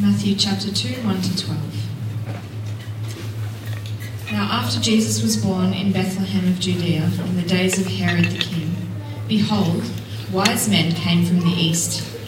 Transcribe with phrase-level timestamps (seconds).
[0.00, 1.60] Matthew chapter 2, 1 to 12.
[4.32, 8.38] Now, after Jesus was born in Bethlehem of Judea in the days of Herod the
[8.38, 8.74] king,
[9.28, 9.84] behold,
[10.32, 12.18] wise men came from the east,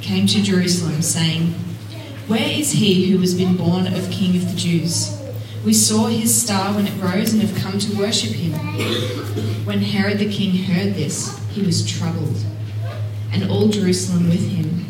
[0.00, 1.48] came to Jerusalem, saying,
[2.26, 5.20] Where is he who has been born of King of the Jews?
[5.62, 8.54] We saw his star when it rose and have come to worship him.
[9.66, 12.38] When Herod the king heard this, he was troubled,
[13.30, 14.89] and all Jerusalem with him.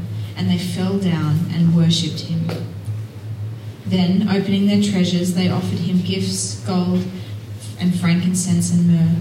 [0.41, 2.47] and they fell down and worshipped him.
[3.85, 7.05] Then, opening their treasures, they offered him gifts, gold,
[7.79, 9.15] and frankincense and myrrh.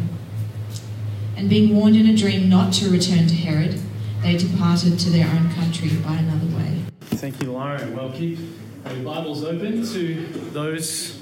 [1.36, 3.78] And being warned in a dream not to return to Herod,
[4.22, 6.84] they departed to their own country by another way.
[7.00, 7.94] Thank you, Lauren.
[7.94, 8.38] Well, keep
[8.86, 11.20] your Bibles open to those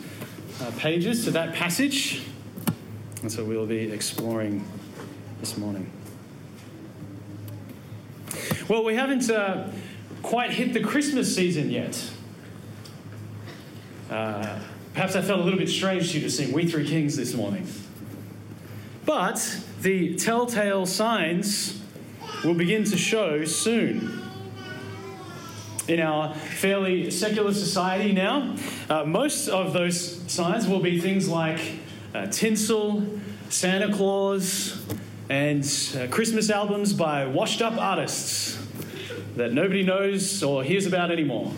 [0.62, 2.23] uh, pages, to that passage.
[3.23, 4.65] That's what we'll be exploring
[5.41, 5.91] this morning.
[8.69, 9.71] Well, we haven't uh,
[10.23, 12.11] quite hit the Christmas season yet.
[14.11, 14.59] Uh,
[14.95, 17.35] perhaps I felt a little bit strange to you to sing We Three Kings this
[17.35, 17.67] morning.
[19.05, 21.81] But the telltale signs
[22.45, 24.23] will begin to show soon.
[25.87, 28.55] In our fairly secular society now,
[28.91, 31.61] uh, most of those signs will be things like
[32.15, 33.07] uh, tinsel,
[33.49, 34.84] Santa Claus,
[35.31, 35.65] and
[35.97, 38.58] uh, Christmas albums by washed up artists
[39.38, 41.53] that nobody knows or hears about anymore.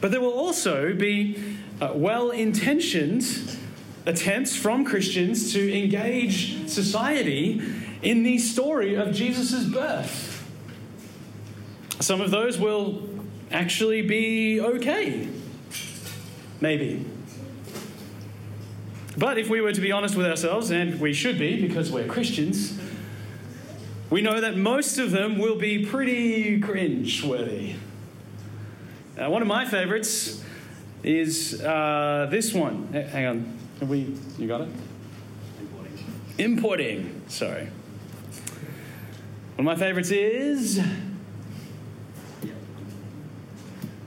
[0.00, 1.42] But there will also be
[1.80, 3.58] uh, well intentioned
[4.04, 7.62] attempts from Christians to engage society
[8.02, 10.46] in the story of Jesus' birth.
[12.00, 13.08] Some of those will
[13.50, 15.28] actually be okay.
[16.60, 17.06] Maybe.
[19.16, 22.06] But if we were to be honest with ourselves, and we should be because we're
[22.06, 22.78] Christians,
[24.14, 27.74] we know that most of them will be pretty cringe worthy.
[29.18, 30.40] Uh, one of my favorites
[31.02, 32.92] is uh, this one.
[32.92, 33.58] Hang on.
[33.80, 34.68] Have we, you got it?
[35.58, 36.04] Importing.
[36.38, 37.22] Importing.
[37.26, 37.64] Sorry.
[37.64, 40.80] One of my favorites is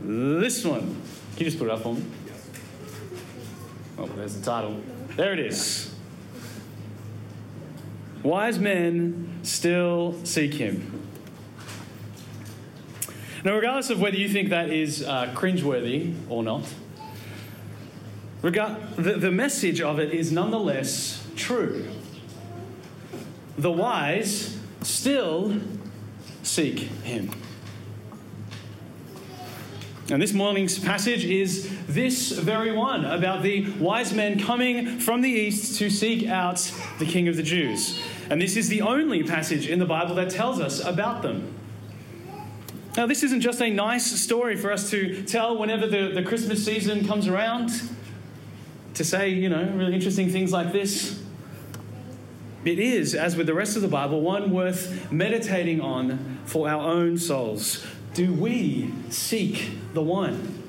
[0.02, 0.84] this one.
[1.36, 2.06] Can you just put it up for me?
[3.98, 4.80] Oh, there's the title.
[5.18, 5.87] There it is.
[8.24, 11.08] Wise men still seek him.
[13.44, 16.74] Now, regardless of whether you think that is uh, cringeworthy or not,
[18.42, 21.88] regard- the, the message of it is nonetheless true.
[23.58, 25.60] The wise still
[26.44, 27.32] seek him.
[30.10, 35.30] And this morning's passage is this very one about the wise men coming from the
[35.30, 38.02] east to seek out the King of the Jews.
[38.30, 41.54] And this is the only passage in the Bible that tells us about them.
[42.96, 46.64] Now, this isn't just a nice story for us to tell whenever the, the Christmas
[46.64, 47.70] season comes around,
[48.94, 51.22] to say, you know, really interesting things like this.
[52.64, 56.82] It is, as with the rest of the Bible, one worth meditating on for our
[56.82, 57.86] own souls.
[58.18, 60.64] Do we seek the one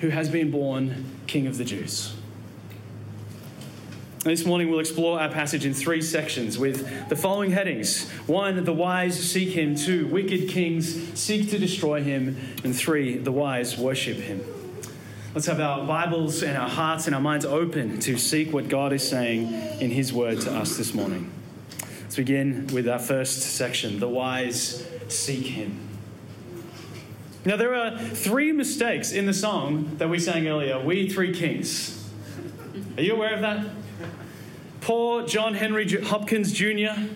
[0.00, 2.16] who has been born King of the Jews?
[4.24, 8.10] This morning we'll explore our passage in three sections with the following headings.
[8.26, 9.76] One, the wise seek him.
[9.76, 12.36] Two, wicked kings seek to destroy him.
[12.64, 14.42] And three, the wise worship him.
[15.36, 18.92] Let's have our Bibles and our hearts and our minds open to seek what God
[18.92, 21.30] is saying in his word to us this morning.
[22.02, 25.87] Let's begin with our first section the wise seek him.
[27.48, 32.06] Now, there are three mistakes in the song that we sang earlier, We Three Kings.
[32.98, 33.66] Are you aware of that?
[34.82, 37.08] Poor John Henry Hopkins Jr.,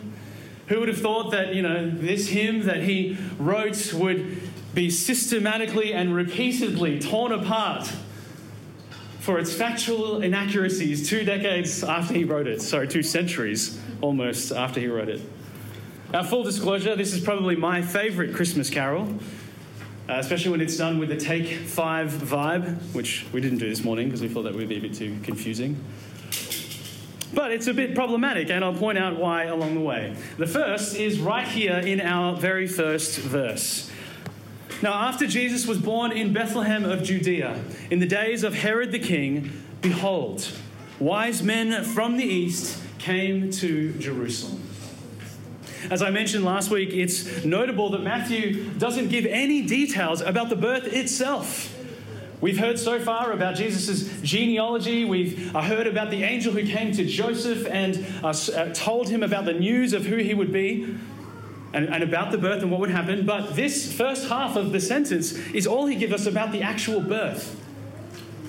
[0.68, 4.40] who would have thought that, you know, this hymn that he wrote would
[4.72, 7.92] be systematically and repeatedly torn apart
[9.20, 12.62] for its factual inaccuracies two decades after he wrote it.
[12.62, 15.20] Sorry, two centuries almost after he wrote it.
[16.10, 19.18] Now, full disclosure, this is probably my favourite Christmas carol,
[20.12, 23.82] uh, especially when it's done with the take five vibe, which we didn't do this
[23.82, 25.82] morning because we thought that would be a bit too confusing.
[27.32, 30.14] But it's a bit problematic, and I'll point out why along the way.
[30.36, 33.90] The first is right here in our very first verse.
[34.82, 37.58] Now, after Jesus was born in Bethlehem of Judea,
[37.90, 39.50] in the days of Herod the king,
[39.80, 40.46] behold,
[40.98, 44.62] wise men from the east came to Jerusalem.
[45.90, 50.56] As I mentioned last week, it's notable that Matthew doesn't give any details about the
[50.56, 51.76] birth itself.
[52.40, 55.04] We've heard so far about Jesus' genealogy.
[55.04, 59.22] We've uh, heard about the angel who came to Joseph and uh, uh, told him
[59.22, 60.96] about the news of who he would be
[61.72, 63.24] and, and about the birth and what would happen.
[63.24, 67.00] But this first half of the sentence is all he gives us about the actual
[67.00, 67.61] birth.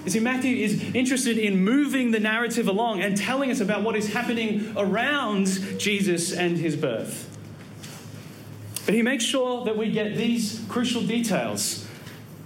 [0.04, 3.96] You see, Matthew is interested in moving the narrative along and telling us about what
[3.96, 5.48] is happening around
[5.80, 7.30] Jesus and his birth.
[8.86, 11.88] But he makes sure that we get these crucial details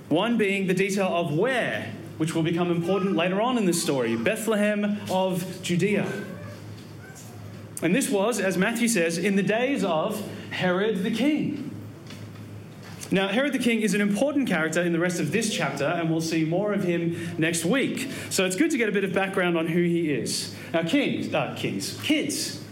[0.09, 4.15] one being the detail of where, which will become important later on in the story
[4.15, 6.07] Bethlehem of Judea.
[7.81, 11.66] And this was, as Matthew says, in the days of Herod the king.
[13.09, 16.09] Now, Herod the king is an important character in the rest of this chapter, and
[16.09, 18.09] we'll see more of him next week.
[18.29, 20.53] So it's good to get a bit of background on who he is.
[20.73, 22.63] Now, kings, uh, kings, kids.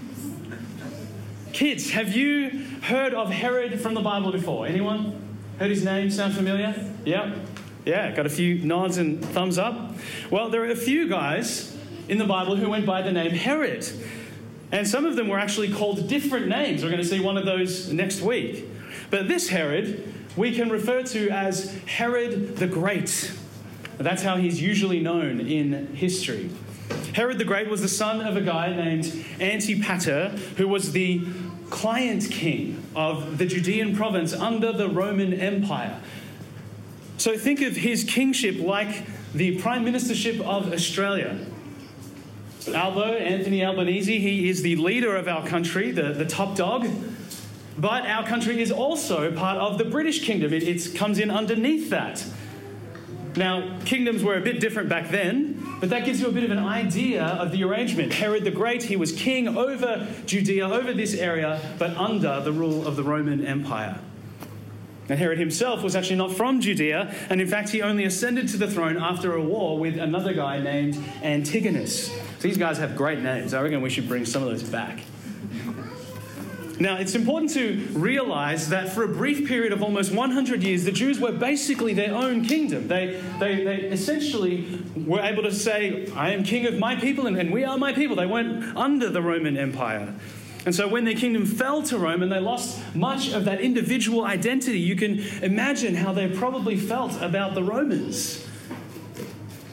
[1.53, 4.67] Kids, have you heard of Herod from the Bible before?
[4.67, 5.21] Anyone?
[5.57, 6.75] Heard his name sound familiar?
[7.05, 7.33] Yeah?
[7.85, 9.95] Yeah, got a few nods and thumbs up.
[10.29, 11.77] Well, there are a few guys
[12.09, 13.87] in the Bible who went by the name Herod.
[14.71, 16.83] And some of them were actually called different names.
[16.83, 18.65] We're going to see one of those next week.
[19.09, 23.31] But this Herod, we can refer to as Herod the Great.
[23.97, 26.49] That's how he's usually known in history.
[27.13, 31.25] Herod the Great was the son of a guy named Antipater, who was the
[31.69, 35.99] client king of the Judean province under the Roman Empire.
[37.17, 41.39] So think of his kingship like the prime ministership of Australia.
[42.73, 46.87] Albo, Anthony Albanese, he is the leader of our country, the, the top dog.
[47.77, 50.54] But our country is also part of the British kingdom.
[50.54, 52.25] It comes in underneath that.
[53.36, 56.51] Now, kingdoms were a bit different back then, but that gives you a bit of
[56.51, 58.13] an idea of the arrangement.
[58.13, 62.88] Herod the Great, he was king over Judea, over this area, but under the rule
[62.88, 64.00] of the Roman Empire.
[65.10, 68.57] And Herod himself was actually not from Judea, and in fact, he only ascended to
[68.57, 72.10] the throne after a war with another guy named Antigonus.
[72.42, 73.54] These guys have great names.
[73.54, 75.01] I reckon we should bring some of those back.
[76.80, 80.92] Now, it's important to realize that for a brief period of almost 100 years, the
[80.92, 82.89] Jews were basically their own kingdom.
[82.89, 87.38] They, they, they essentially were able to say, I am king of my people and,
[87.38, 88.18] and we are my people.
[88.18, 90.13] They weren't under the Roman Empire.
[90.66, 94.25] And so when their kingdom fell to Rome and they lost much of that individual
[94.25, 98.45] identity, you can imagine how they probably felt about the Romans.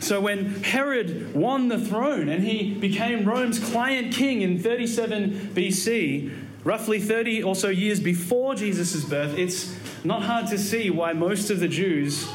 [0.01, 6.42] So when Herod won the throne and he became Rome's client king in 37 BC,
[6.65, 9.75] roughly 30 or so years before Jesus' birth, it's
[10.05, 12.29] not hard to see why most of the Jews,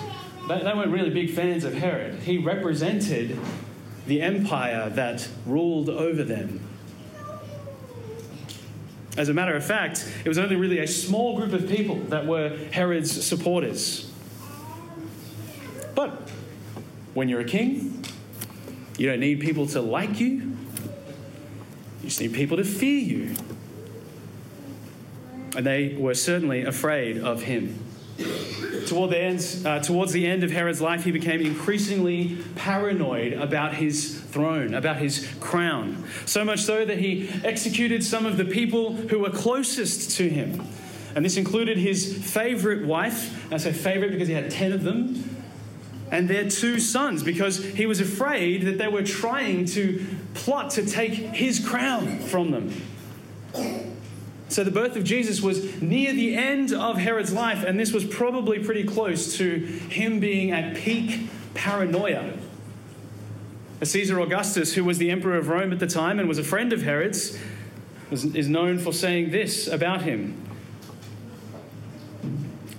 [0.48, 2.20] they, they weren't really big fans of Herod.
[2.20, 3.38] He represented
[4.06, 6.62] the empire that ruled over them.
[9.18, 12.28] As a matter of fact, it was only really a small group of people that
[12.28, 14.12] were Herod's supporters.
[15.96, 16.30] But
[17.16, 18.06] when you're a king,
[18.98, 23.36] you don't need people to like you, you just need people to fear you
[25.58, 27.84] and they were certainly afraid of him.
[28.86, 33.74] Toward the end, uh, towards the end of Herod's life, he became increasingly paranoid about
[33.74, 36.06] his throne, about his crown.
[36.28, 40.64] So much so that he executed some of the people who were closest to him.
[41.16, 43.52] And this included his favorite wife.
[43.52, 45.42] I say favorite because he had 10 of them.
[46.12, 50.86] And their two sons, because he was afraid that they were trying to plot to
[50.86, 53.97] take his crown from them.
[54.50, 58.06] So the birth of Jesus was near the end of Herod's life, and this was
[58.06, 62.34] probably pretty close to him being at peak paranoia.
[63.84, 66.74] Caesar Augustus, who was the emperor of Rome at the time and was a friend
[66.74, 67.38] of Herod's,
[68.10, 70.42] is known for saying this about him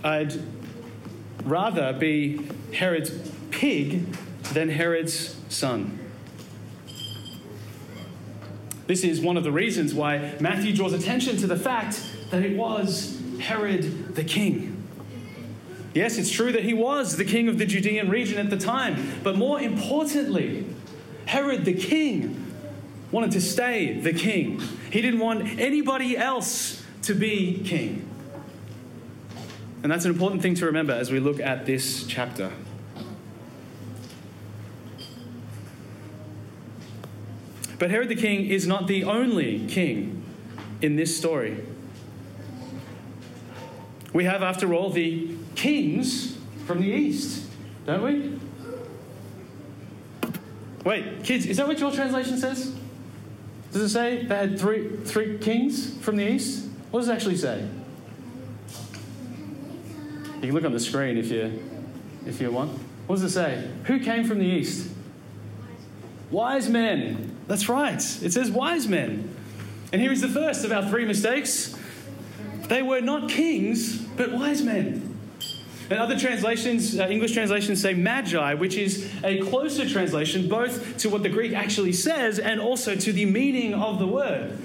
[0.02, 0.40] I'd
[1.44, 3.10] rather be Herod's
[3.50, 4.10] pig
[4.52, 5.98] than Herod's son.
[8.88, 12.56] This is one of the reasons why Matthew draws attention to the fact that it
[12.56, 14.82] was Herod the king.
[15.92, 19.20] Yes, it's true that he was the king of the Judean region at the time,
[19.22, 20.64] but more importantly,
[21.26, 22.46] Herod the king
[23.12, 24.58] wanted to stay the king.
[24.90, 28.08] He didn't want anybody else to be king.
[29.82, 32.52] And that's an important thing to remember as we look at this chapter.
[37.78, 40.24] But Herod the king is not the only king
[40.80, 41.64] in this story.
[44.12, 47.46] We have, after all, the kings from the east,
[47.86, 48.38] don't we?
[50.84, 52.74] Wait, kids, is that what your translation says?
[53.72, 56.68] Does it say they had three, three kings from the east?
[56.90, 57.68] What does it actually say?
[60.36, 61.62] You can look on the screen if you,
[62.26, 62.78] if you want.
[63.06, 63.68] What does it say?
[63.84, 64.90] Who came from the east?
[66.30, 67.37] Wise men.
[67.48, 67.96] That's right.
[68.22, 69.34] It says wise men.
[69.92, 71.76] And here is the first of our three mistakes.
[72.68, 75.16] They were not kings, but wise men.
[75.90, 81.08] And other translations, uh, English translations say magi, which is a closer translation both to
[81.08, 84.58] what the Greek actually says and also to the meaning of the word.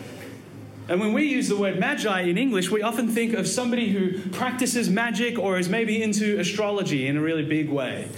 [0.89, 4.19] And when we use the word magi in English, we often think of somebody who
[4.31, 8.09] practices magic or is maybe into astrology in a really big way.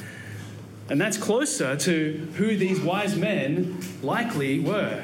[0.89, 5.03] And that's closer to who these wise men likely were.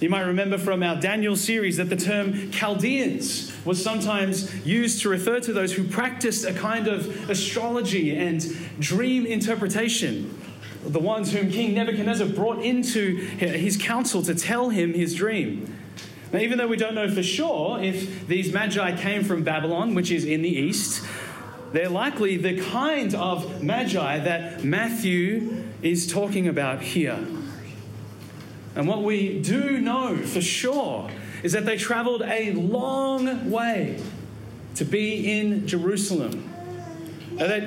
[0.00, 5.08] You might remember from our Daniel series that the term Chaldeans was sometimes used to
[5.08, 8.44] refer to those who practiced a kind of astrology and
[8.80, 10.36] dream interpretation.
[10.84, 15.78] The ones whom King Nebuchadnezzar brought into his council to tell him his dream.
[16.32, 20.10] Now, even though we don't know for sure if these magi came from Babylon, which
[20.10, 21.06] is in the east,
[21.72, 27.18] they're likely the kind of magi that Matthew is talking about here.
[28.74, 31.10] And what we do know for sure
[31.42, 34.00] is that they traveled a long way
[34.76, 36.48] to be in Jerusalem.
[37.32, 37.60] Now they,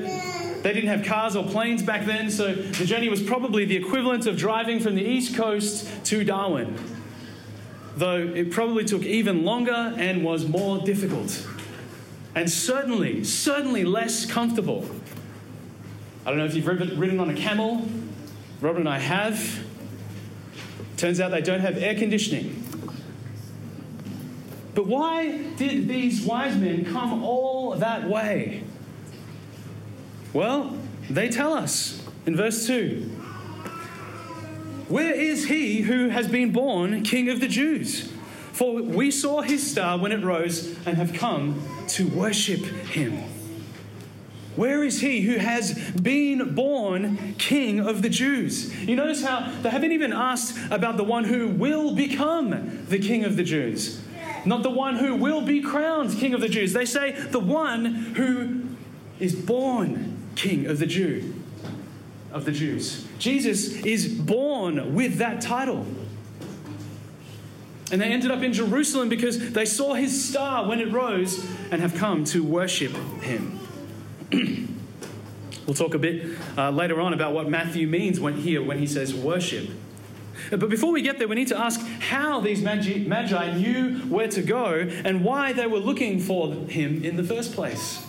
[0.63, 4.25] they didn't have cars or planes back then, so the journey was probably the equivalent
[4.25, 6.75] of driving from the East Coast to Darwin,
[7.95, 11.47] though it probably took even longer and was more difficult.
[12.35, 14.85] And certainly, certainly less comfortable.
[16.25, 17.87] I don't know if you've ridden on a camel.
[18.59, 19.63] Robert and I have.
[20.97, 22.61] Turns out they don't have air conditioning.
[24.73, 28.63] But why did these wise men come all that way?
[30.33, 30.77] Well,
[31.09, 33.03] they tell us in verse 2
[34.89, 38.11] Where is he who has been born King of the Jews?
[38.51, 43.23] For we saw his star when it rose and have come to worship him.
[44.55, 48.73] Where is he who has been born king of the Jews?
[48.83, 53.25] You notice how they haven't even asked about the one who will become the king
[53.25, 54.01] of the Jews,
[54.45, 56.71] not the one who will be crowned king of the Jews.
[56.71, 58.63] They say the one who
[59.19, 61.33] is born king of the Jew
[62.31, 63.05] of the Jews.
[63.19, 65.85] Jesus is born with that title.
[67.91, 71.81] And they ended up in Jerusalem because they saw his star when it rose and
[71.81, 72.91] have come to worship
[73.21, 73.59] him.
[75.65, 78.87] we'll talk a bit uh, later on about what Matthew means when here when he
[78.87, 79.69] says worship.
[80.49, 84.27] But before we get there, we need to ask how these magi, magi knew where
[84.27, 88.05] to go and why they were looking for him in the first place.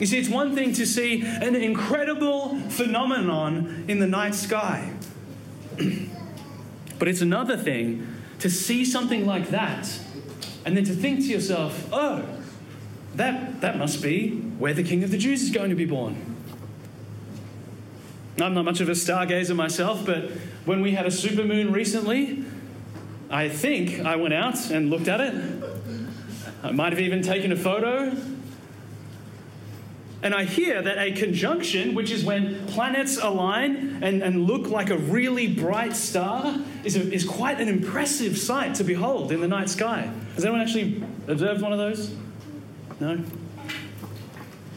[0.00, 4.92] You see, it's one thing to see an incredible phenomenon in the night sky,
[6.98, 8.06] but it's another thing
[8.40, 10.00] to see something like that
[10.64, 12.24] and then to think to yourself, oh,
[13.16, 16.34] that, that must be where the King of the Jews is going to be born.
[18.40, 20.30] I'm not much of a stargazer myself, but
[20.64, 22.44] when we had a supermoon recently,
[23.30, 25.34] I think I went out and looked at it.
[26.62, 28.16] I might have even taken a photo.
[30.22, 34.88] And I hear that a conjunction, which is when planets align and, and look like
[34.88, 39.48] a really bright star, is, a, is quite an impressive sight to behold in the
[39.48, 40.10] night sky.
[40.34, 42.16] Has anyone actually observed one of those?
[43.00, 43.22] No?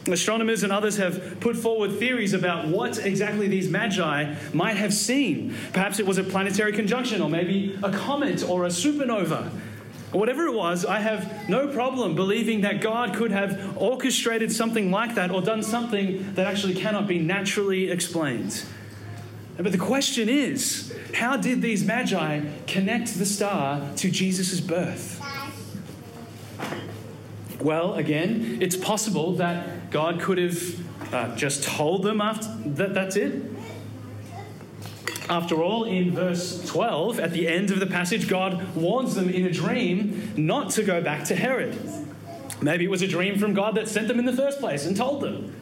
[0.06, 5.54] Astronomers and others have put forward theories about what exactly these magi might have seen.
[5.72, 9.50] Perhaps it was a planetary conjunction, or maybe a comet or a supernova.
[10.12, 15.14] Whatever it was, I have no problem believing that God could have orchestrated something like
[15.16, 18.64] that or done something that actually cannot be naturally explained.
[19.58, 25.20] But the question is how did these magi connect the star to Jesus' birth?
[27.60, 33.16] Well, again, it's possible that God could have uh, just told them after that that's
[33.16, 33.42] it.
[35.28, 39.44] After all, in verse 12, at the end of the passage, God warns them in
[39.44, 41.76] a dream not to go back to Herod.
[42.62, 44.96] Maybe it was a dream from God that sent them in the first place and
[44.96, 45.54] told them.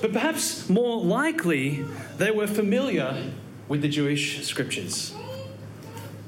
[0.00, 1.84] But perhaps more likely,
[2.16, 3.30] they were familiar
[3.68, 5.14] with the Jewish scriptures.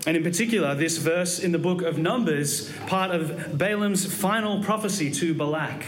[0.07, 5.11] And in particular, this verse in the book of Numbers, part of Balaam's final prophecy
[5.13, 5.85] to Balak.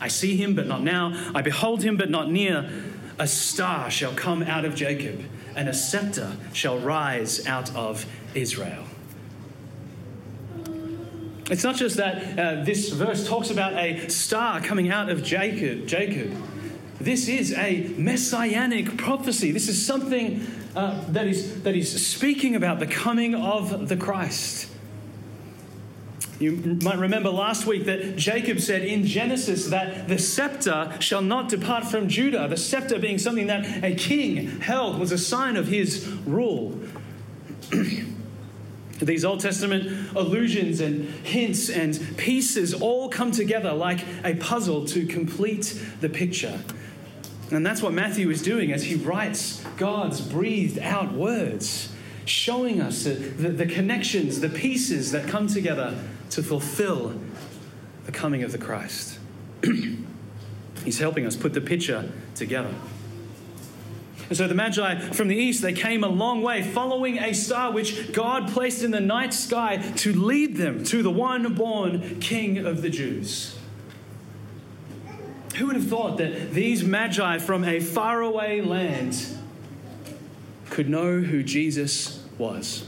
[0.00, 1.30] I see him, but not now.
[1.34, 2.70] I behold him, but not near.
[3.18, 5.20] A star shall come out of Jacob,
[5.54, 8.84] and a scepter shall rise out of Israel.
[11.50, 15.86] It's not just that uh, this verse talks about a star coming out of Jacob.
[15.86, 16.32] Jacob.
[17.00, 19.50] This is a messianic prophecy.
[19.50, 24.68] This is something uh, that, is, that is speaking about the coming of the Christ.
[26.38, 31.50] You might remember last week that Jacob said in Genesis that the scepter shall not
[31.50, 35.68] depart from Judah, the scepter being something that a king held was a sign of
[35.68, 36.80] his rule.
[39.00, 45.06] These Old Testament allusions and hints and pieces all come together like a puzzle to
[45.06, 46.58] complete the picture.
[47.50, 51.90] And that's what Matthew is doing as he writes God's breathed out words,
[52.26, 57.18] showing us the, the, connections, the pieces that come together to fulfill
[58.04, 59.18] the coming of the Christ.
[60.84, 62.74] He's helping us put the picture together.
[64.28, 67.72] And so the Magi from the east, they came a long way following a star
[67.72, 72.58] which God placed in the night sky to lead them to the one born King
[72.66, 73.56] of the Jews.
[75.56, 79.38] Who would have thought that these Magi from a faraway land
[80.70, 82.86] could know who Jesus was?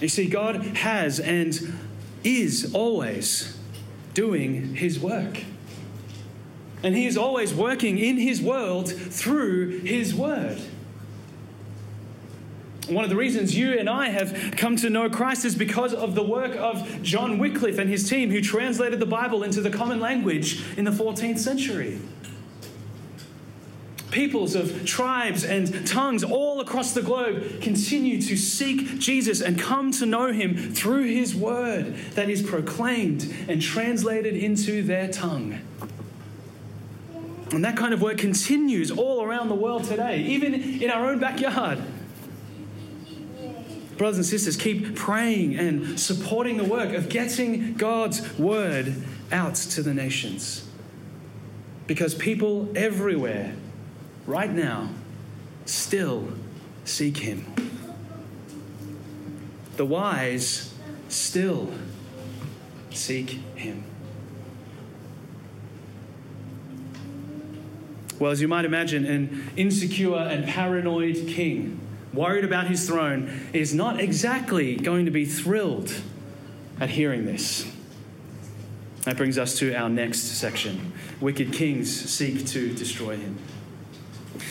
[0.00, 1.58] You see, God has and
[2.22, 3.56] is always
[4.12, 5.44] doing his work.
[6.82, 10.60] And he is always working in his world through his word.
[12.88, 16.14] One of the reasons you and I have come to know Christ is because of
[16.14, 19.98] the work of John Wycliffe and his team, who translated the Bible into the common
[19.98, 21.98] language in the 14th century
[24.16, 29.92] peoples of tribes and tongues all across the globe continue to seek Jesus and come
[29.92, 35.60] to know him through his word that is proclaimed and translated into their tongue.
[37.52, 41.18] And that kind of work continues all around the world today, even in our own
[41.18, 41.82] backyard.
[43.98, 48.94] Brothers and sisters, keep praying and supporting the work of getting God's word
[49.30, 50.66] out to the nations.
[51.86, 53.54] Because people everywhere
[54.26, 54.90] right now,
[55.64, 56.28] still
[56.84, 57.44] seek Him.
[59.76, 60.74] The wise
[61.08, 61.72] still
[62.90, 63.84] seek Him.
[68.18, 71.78] Well, as you might imagine, an insecure and paranoid king,
[72.14, 75.92] worried about his throne, is not exactly going to be thrilled
[76.80, 77.70] at hearing this.
[79.02, 80.92] That brings us to our next section.
[81.20, 83.38] Wicked kings seek to destroy him.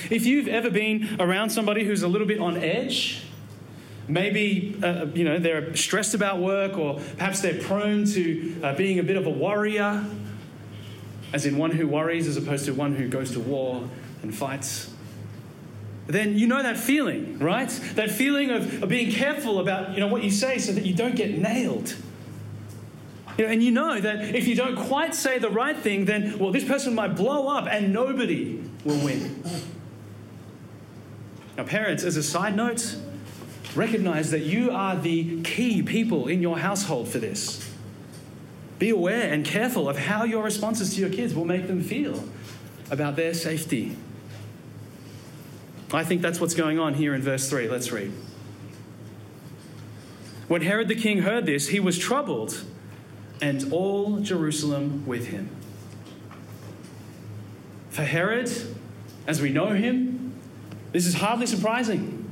[0.10, 3.24] If you've ever been around somebody who's a little bit on edge,
[4.08, 9.00] maybe uh, you know they're stressed about work, or perhaps they're prone to uh, being
[9.00, 10.06] a bit of a warrior,
[11.34, 13.88] as in one who worries as opposed to one who goes to war
[14.22, 14.92] and fights.
[16.08, 17.70] Then you know that feeling, right?
[17.96, 20.94] That feeling of, of being careful about you know what you say so that you
[20.94, 21.96] don't get nailed.
[23.38, 26.40] You know, and you know that if you don't quite say the right thing, then,
[26.40, 29.44] well, this person might blow up and nobody will win.
[31.58, 32.98] Now, parents, as a side note,
[33.76, 37.70] recognize that you are the key people in your household for this.
[38.78, 42.24] Be aware and careful of how your responses to your kids will make them feel
[42.92, 43.96] about their safety.
[45.94, 47.70] I think that's what's going on here in verse 3.
[47.70, 48.12] Let's read.
[50.48, 52.64] When Herod the king heard this, he was troubled,
[53.42, 55.50] and all Jerusalem with him.
[57.90, 58.52] For Herod,
[59.26, 60.15] as we know him,
[60.96, 62.32] this is hardly surprising.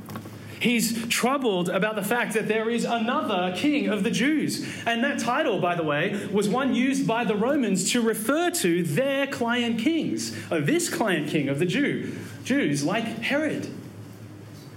[0.58, 4.66] He's troubled about the fact that there is another king of the Jews.
[4.86, 8.82] And that title, by the way, was one used by the Romans to refer to
[8.82, 13.68] their client kings, or this client king of the Jew, Jews, like Herod.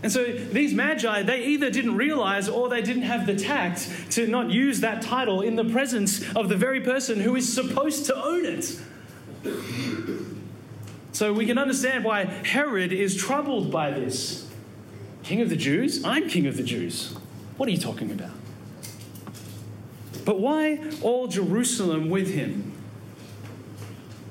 [0.04, 4.28] And so these magi, they either didn't realize or they didn't have the tact to
[4.28, 8.16] not use that title in the presence of the very person who is supposed to
[8.22, 8.78] own it.
[11.18, 14.48] So we can understand why Herod is troubled by this.
[15.24, 16.06] King of the Jews?
[16.06, 17.16] I'm king of the Jews.
[17.58, 18.36] What are you talking about?
[20.26, 22.72] But why all Jerusalem with him?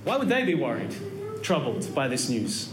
[0.05, 0.95] Why would they be worried,
[1.43, 2.73] troubled by this news?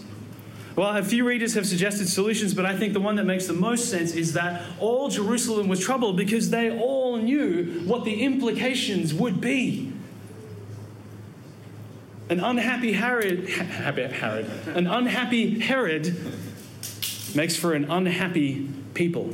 [0.76, 3.54] Well, a few readers have suggested solutions, but I think the one that makes the
[3.54, 9.12] most sense is that all Jerusalem was troubled because they all knew what the implications
[9.12, 9.93] would be
[12.30, 16.16] An unhappy Herod, Herod, an unhappy Herod
[17.36, 19.34] makes for an unhappy people.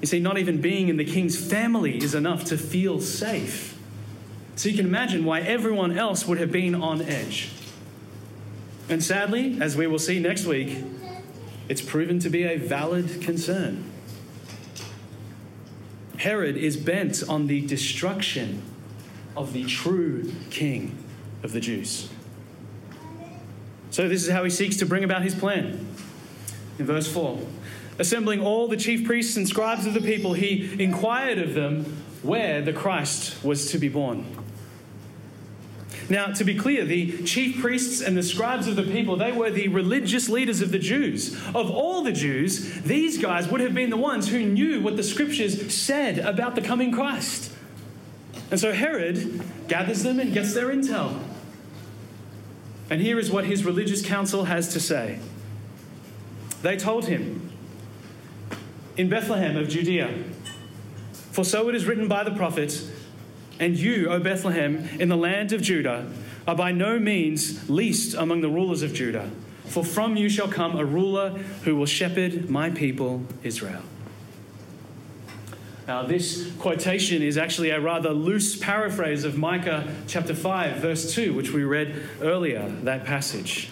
[0.00, 3.78] You see, not even being in the king's family is enough to feel safe.
[4.56, 7.50] So you can imagine why everyone else would have been on edge.
[8.88, 10.84] And sadly, as we will see next week,
[11.68, 13.84] it's proven to be a valid concern.
[16.16, 18.62] Herod is bent on the destruction
[19.36, 20.96] of the true king
[21.42, 22.08] of the Jews.
[23.90, 25.86] So, this is how he seeks to bring about his plan.
[26.78, 27.40] In verse 4
[27.98, 31.84] Assembling all the chief priests and scribes of the people, he inquired of them
[32.22, 34.24] where the Christ was to be born.
[36.08, 39.50] Now, to be clear, the chief priests and the scribes of the people, they were
[39.50, 41.34] the religious leaders of the Jews.
[41.54, 45.04] Of all the Jews, these guys would have been the ones who knew what the
[45.04, 47.52] scriptures said about the coming Christ.
[48.50, 51.22] And so Herod gathers them and gets their intel.
[52.90, 55.20] And here is what his religious council has to say.
[56.62, 57.52] They told him,
[58.96, 60.24] In Bethlehem of Judea,
[61.30, 62.90] for so it is written by the prophets,
[63.60, 66.10] and you, O Bethlehem, in the land of Judah,
[66.48, 69.30] are by no means least among the rulers of Judah,
[69.66, 71.30] for from you shall come a ruler
[71.64, 73.82] who will shepherd my people Israel.
[75.86, 81.34] Now, this quotation is actually a rather loose paraphrase of Micah chapter 5, verse 2,
[81.34, 83.70] which we read earlier, that passage.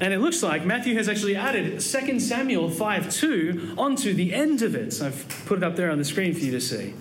[0.00, 4.62] And it looks like Matthew has actually added 2 Samuel 5 2 onto the end
[4.62, 4.92] of it.
[4.92, 6.94] So I've put it up there on the screen for you to see.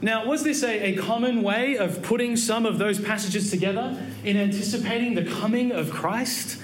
[0.00, 4.36] Now, was this a, a common way of putting some of those passages together in
[4.36, 6.60] anticipating the coming of Christ?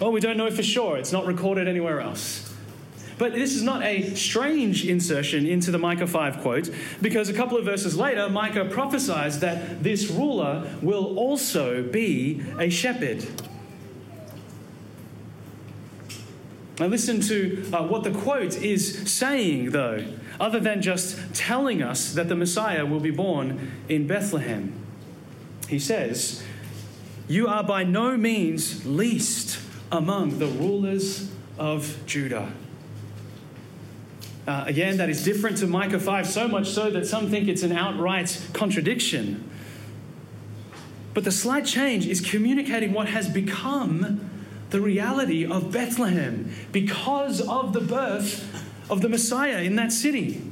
[0.00, 0.98] Well, we don't know for sure.
[0.98, 2.45] It's not recorded anywhere else.
[3.18, 7.56] But this is not a strange insertion into the Micah 5 quote, because a couple
[7.56, 13.26] of verses later, Micah prophesies that this ruler will also be a shepherd.
[16.78, 20.04] Now, listen to uh, what the quote is saying, though,
[20.38, 24.74] other than just telling us that the Messiah will be born in Bethlehem.
[25.68, 26.44] He says,
[27.28, 29.58] You are by no means least
[29.90, 32.52] among the rulers of Judah.
[34.46, 37.64] Uh, again, that is different to Micah 5, so much so that some think it's
[37.64, 39.50] an outright contradiction.
[41.14, 44.30] But the slight change is communicating what has become
[44.70, 50.42] the reality of Bethlehem because of the birth of the Messiah in that city.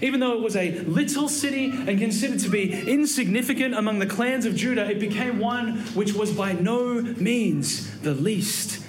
[0.00, 4.46] Even though it was a little city and considered to be insignificant among the clans
[4.46, 8.82] of Judah, it became one which was by no means the least.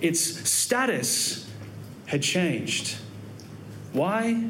[0.00, 1.50] Its status
[2.06, 2.98] had changed.
[3.94, 4.44] Why?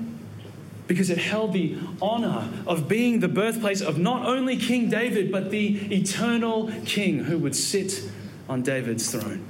[0.87, 5.51] Because it held the honor of being the birthplace of not only King David, but
[5.51, 8.11] the eternal king who would sit
[8.49, 9.45] on David's throne.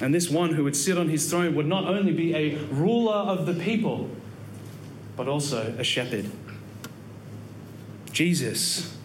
[0.00, 3.14] And this one who would sit on his throne would not only be a ruler
[3.14, 4.10] of the people,
[5.16, 6.30] but also a shepherd.
[8.12, 8.96] Jesus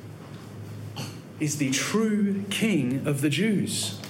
[1.39, 4.00] is the true king of the Jews.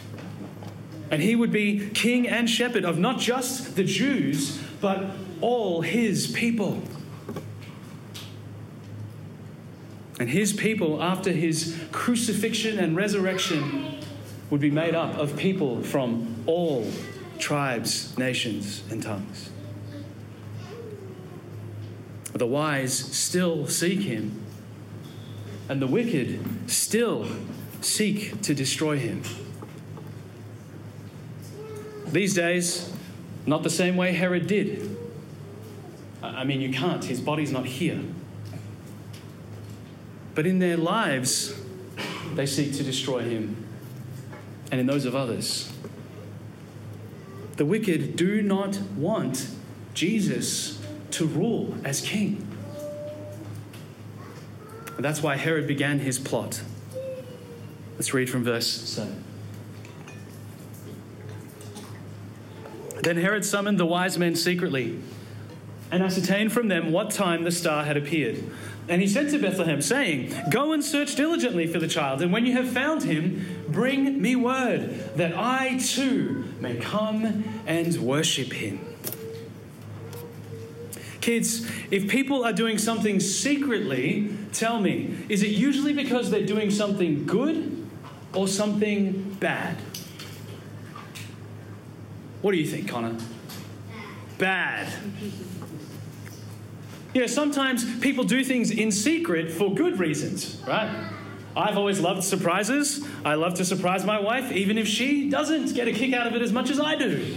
[1.11, 6.27] And he would be king and shepherd of not just the Jews, but all his
[6.27, 6.81] people.
[10.19, 13.99] And his people, after his crucifixion and resurrection,
[14.49, 16.87] would be made up of people from all
[17.39, 19.49] tribes, nations, and tongues.
[22.33, 24.41] The wise still seek him,
[25.67, 27.27] and the wicked still
[27.81, 29.23] seek to destroy him.
[32.11, 32.91] These days,
[33.45, 34.97] not the same way Herod did.
[36.21, 37.99] I mean, you can't, his body's not here.
[40.35, 41.55] But in their lives,
[42.35, 43.65] they seek to destroy him,
[44.71, 45.71] and in those of others.
[47.57, 49.49] The wicked do not want
[49.93, 52.47] Jesus to rule as king.
[54.95, 56.61] And that's why Herod began his plot.
[57.95, 59.20] Let's read from verse 7.
[63.01, 64.99] Then Herod summoned the wise men secretly
[65.91, 68.43] and ascertained from them what time the star had appeared.
[68.87, 72.45] And he sent to Bethlehem, saying, Go and search diligently for the child, and when
[72.45, 78.79] you have found him, bring me word, that I too may come and worship him.
[81.21, 86.71] Kids, if people are doing something secretly, tell me, is it usually because they're doing
[86.71, 87.87] something good
[88.33, 89.77] or something bad?
[92.41, 93.15] What do you think, Connor?
[94.37, 94.91] Bad.
[97.13, 101.11] You know, sometimes people do things in secret for good reasons, right?
[101.55, 103.05] I've always loved surprises.
[103.25, 106.33] I love to surprise my wife, even if she doesn't get a kick out of
[106.33, 107.35] it as much as I do.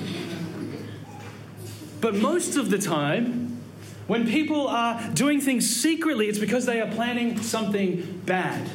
[2.00, 3.60] But most of the time,
[4.06, 8.70] when people are doing things secretly, it's because they are planning something bad.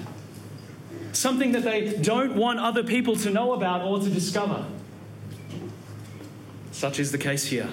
[1.13, 4.65] Something that they don't want other people to know about or to discover.
[6.80, 7.68] Such is the case here.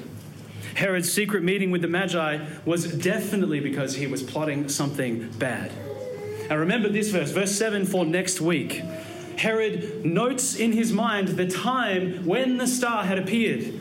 [0.74, 5.70] Herod's secret meeting with the Magi was definitely because he was plotting something bad.
[6.50, 8.82] And remember this verse, verse 7 for next week.
[9.36, 13.78] Herod notes in his mind the time when the star had appeared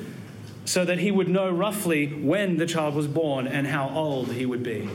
[0.63, 4.45] so that he would know roughly when the child was born and how old he
[4.45, 4.87] would be.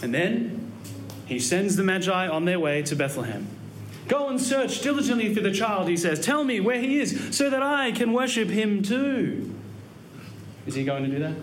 [0.00, 0.70] And then
[1.26, 3.48] he sends the Magi on their way to Bethlehem.
[4.08, 6.20] Go and search diligently for the child, he says.
[6.20, 9.54] Tell me where he is so that I can worship him too.
[10.66, 11.34] Is he going to do that?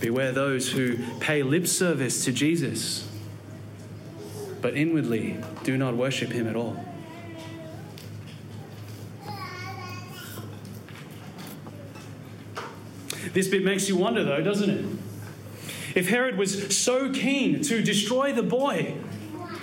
[0.00, 3.08] Beware those who pay lip service to Jesus,
[4.60, 6.76] but inwardly do not worship him at all.
[13.32, 14.84] This bit makes you wonder, though, doesn't it?
[15.96, 18.94] If Herod was so keen to destroy the boy,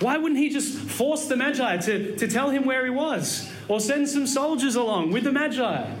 [0.00, 3.48] why wouldn't he just force the Magi to, to tell him where he was?
[3.68, 5.94] Or send some soldiers along with the Magi?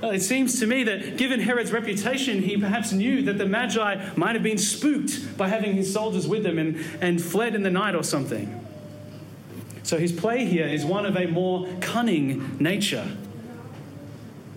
[0.00, 4.14] Well, it seems to me that given Herod's reputation, he perhaps knew that the Magi
[4.16, 7.70] might have been spooked by having his soldiers with them and, and fled in the
[7.70, 8.58] night or something.
[9.82, 13.06] So his play here is one of a more cunning nature.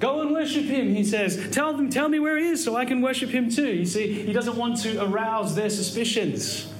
[0.05, 1.49] Go and worship him, he says.
[1.49, 3.73] Tell them, tell me where he is so I can worship him too.
[3.73, 6.71] You see, he doesn't want to arouse their suspicions.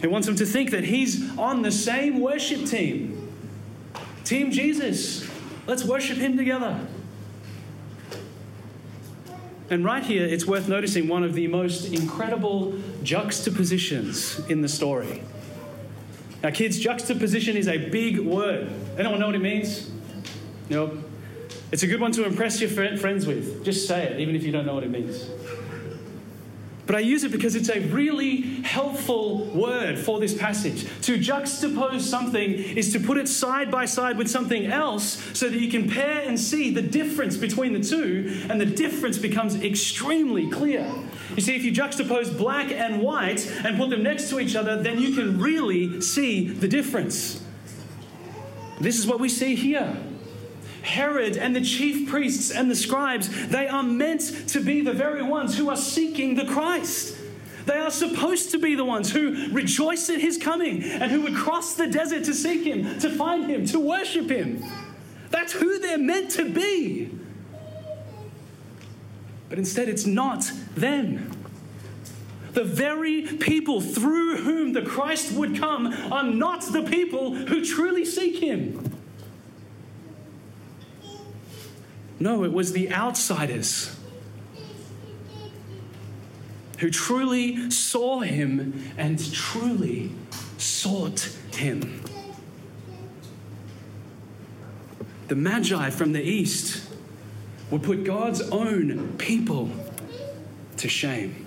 [0.00, 3.34] He wants them to think that he's on the same worship team.
[4.22, 5.28] Team Jesus.
[5.66, 6.86] Let's worship him together.
[9.68, 12.72] And right here, it's worth noticing one of the most incredible
[13.02, 15.24] juxtapositions in the story.
[16.40, 18.70] Now, kids, juxtaposition is a big word.
[18.96, 19.90] Anyone know what it means?
[20.68, 21.09] Nope.
[21.72, 23.64] It's a good one to impress your friends with.
[23.64, 25.28] Just say it, even if you don't know what it means.
[26.86, 30.82] But I use it because it's a really helpful word for this passage.
[31.02, 35.60] To juxtapose something is to put it side by side with something else so that
[35.60, 40.50] you can compare and see the difference between the two, and the difference becomes extremely
[40.50, 40.92] clear.
[41.36, 44.82] You see, if you juxtapose black and white and put them next to each other,
[44.82, 47.40] then you can really see the difference.
[48.80, 49.96] This is what we see here.
[50.82, 55.22] Herod and the chief priests and the scribes, they are meant to be the very
[55.22, 57.16] ones who are seeking the Christ.
[57.66, 61.36] They are supposed to be the ones who rejoice at his coming and who would
[61.36, 64.64] cross the desert to seek him, to find him, to worship him.
[65.30, 67.10] That's who they're meant to be.
[69.48, 71.30] But instead, it's not them.
[72.52, 78.04] The very people through whom the Christ would come are not the people who truly
[78.04, 78.89] seek him.
[82.20, 83.96] No, it was the outsiders
[86.78, 90.12] who truly saw him and truly
[90.58, 92.04] sought him.
[95.28, 96.86] The Magi from the east
[97.70, 99.70] would put God's own people
[100.76, 101.46] to shame.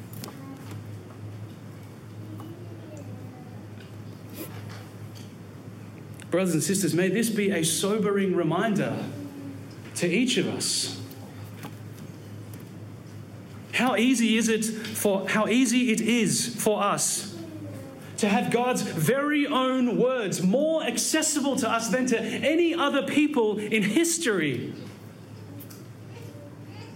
[6.31, 8.97] Brothers and sisters, may this be a sobering reminder
[9.95, 10.99] to each of us.
[13.73, 17.33] How easy is it for how easy it is for us
[18.17, 23.57] to have God's very own words more accessible to us than to any other people
[23.57, 24.73] in history.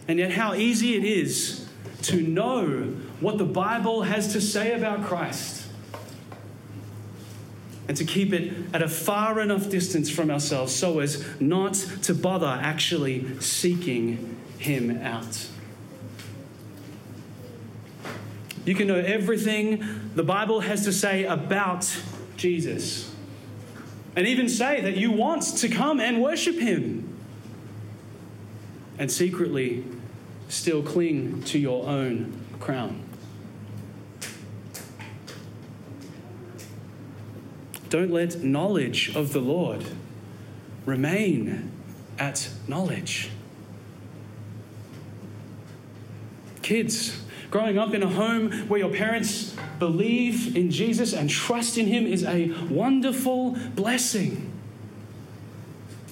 [0.07, 1.67] And yet how easy it is
[2.03, 5.56] to know what the Bible has to say about Christ
[7.87, 11.73] and to keep it at a far enough distance from ourselves so as not
[12.03, 15.47] to bother actually seeking Him out.
[18.65, 21.89] You can know everything the Bible has to say about
[22.35, 23.13] Jesus,
[24.15, 27.17] and even say that you want to come and worship Him,
[28.99, 29.85] and secretly
[30.49, 33.06] still cling to your own crown.
[37.89, 39.85] Don't let knowledge of the Lord
[40.85, 41.71] remain
[42.19, 43.29] at knowledge.
[46.61, 51.87] Kids, growing up in a home where your parents believe in Jesus and trust in
[51.87, 54.51] Him is a wonderful blessing.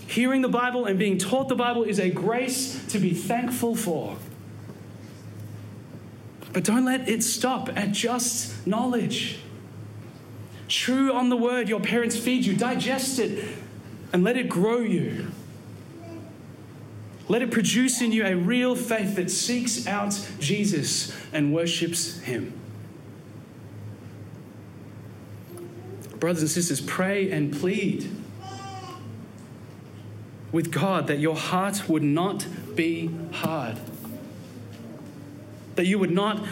[0.07, 4.15] Hearing the Bible and being taught the Bible is a grace to be thankful for.
[6.53, 9.39] But don't let it stop at just knowledge.
[10.67, 13.45] Chew on the word your parents feed you, digest it,
[14.12, 15.32] and let it grow you.
[17.28, 22.54] Let it produce in you a real faith that seeks out Jesus and worships him.
[26.19, 28.10] Brothers and sisters, pray and plead
[30.51, 33.78] with God that your heart would not be hard.
[35.75, 36.45] That you would not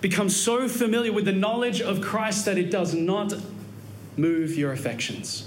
[0.00, 3.32] become so familiar with the knowledge of Christ that it does not
[4.16, 5.46] move your affections.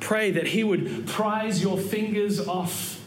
[0.00, 3.00] Pray that He would prise your fingers off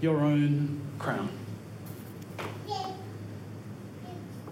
[0.00, 1.30] your own crown.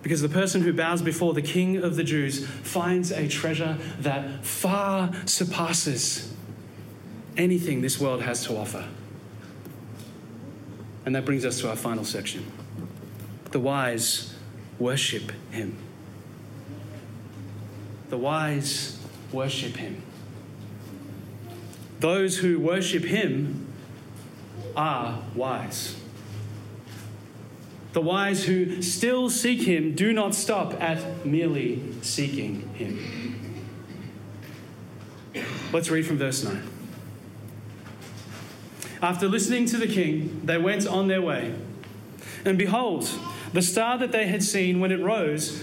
[0.02, 4.44] Because the person who bows before the King of the Jews finds a treasure that
[4.44, 6.30] far surpasses
[7.38, 8.86] anything this world has to offer.
[11.06, 12.44] And that brings us to our final section.
[13.50, 14.34] The wise
[14.78, 15.78] worship him.
[18.08, 18.98] The wise
[19.32, 20.02] worship him.
[22.00, 23.72] Those who worship him
[24.76, 25.96] are wise.
[27.92, 33.64] The wise who still seek him do not stop at merely seeking him.
[35.72, 36.62] Let's read from verse 9.
[39.00, 41.54] After listening to the king, they went on their way.
[42.44, 43.08] And behold,
[43.52, 45.62] the star that they had seen when it rose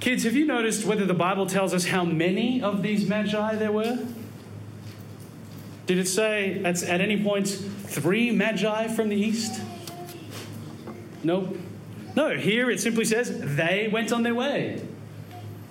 [0.00, 3.70] Kids, have you noticed whether the Bible tells us how many of these magi there
[3.70, 3.98] were?
[5.86, 9.60] Did it say at, at any point three magi from the east?
[11.22, 11.54] Nope.
[12.16, 14.82] No, here it simply says they went on their way.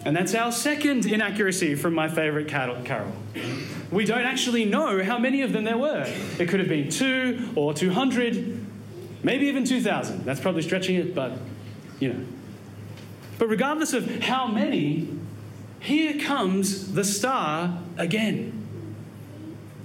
[0.06, 2.78] And that's our second inaccuracy from my favorite carol.
[3.92, 6.06] We don't actually know how many of them there were.
[6.38, 8.66] It could have been two or 200,
[9.24, 10.24] maybe even 2,000.
[10.24, 11.34] That's probably stretching it, but
[12.00, 12.26] you know.
[13.40, 15.08] But regardless of how many,
[15.80, 18.68] here comes the star again.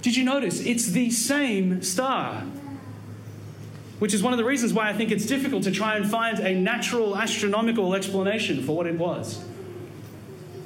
[0.01, 0.59] Did you notice?
[0.59, 2.41] It's the same star.
[3.97, 6.37] Which is one of the reasons why I think it's difficult to try and find
[6.39, 9.43] a natural astronomical explanation for what it was.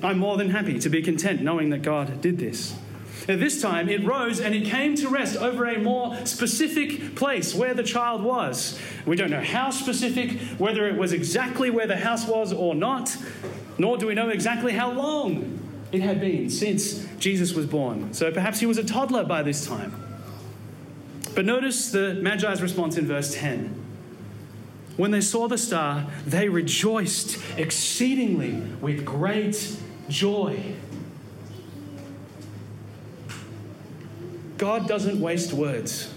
[0.02, 2.76] I'm more than happy to be content knowing that God did this.
[3.38, 7.76] This time it rose and it came to rest over a more specific place where
[7.76, 8.80] the child was.
[9.06, 13.16] We don't know how specific, whether it was exactly where the house was or not,
[13.78, 15.60] nor do we know exactly how long
[15.92, 18.16] it had been since Jesus was born.
[18.16, 19.94] So perhaps he was a toddler by this time.
[21.36, 23.76] But notice the Magi's response in verse 10.
[24.98, 29.78] When they saw the star, they rejoiced exceedingly with great
[30.10, 30.74] joy.
[34.60, 36.14] God doesn't waste words.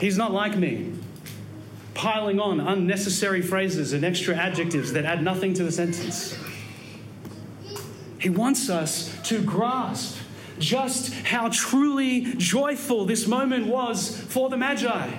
[0.00, 0.94] He's not like me,
[1.92, 6.38] piling on unnecessary phrases and extra adjectives that add nothing to the sentence.
[8.18, 10.16] He wants us to grasp
[10.58, 15.10] just how truly joyful this moment was for the Magi.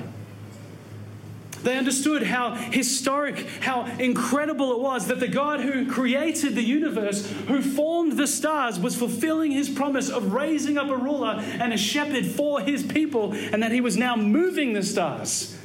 [1.63, 7.29] They understood how historic, how incredible it was that the God who created the universe,
[7.47, 11.77] who formed the stars, was fulfilling his promise of raising up a ruler and a
[11.77, 15.57] shepherd for his people, and that he was now moving the stars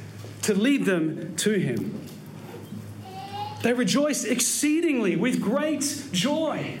[0.43, 1.99] to lead them to him.
[3.63, 6.77] They rejoiced exceedingly with great joy.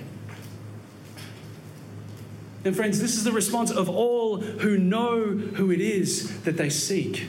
[2.63, 6.69] And, friends, this is the response of all who know who it is that they
[6.69, 7.27] seek.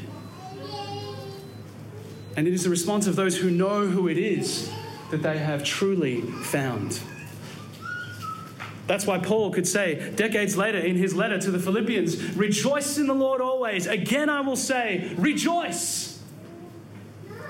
[2.38, 4.70] And it is the response of those who know who it is
[5.10, 7.00] that they have truly found.
[8.86, 13.08] That's why Paul could say, decades later in his letter to the Philippians, Rejoice in
[13.08, 13.88] the Lord always.
[13.88, 16.22] Again, I will say, Rejoice.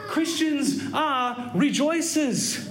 [0.06, 2.66] Christians are rejoicers.